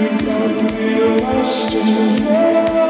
[0.00, 2.87] You got me lost Thank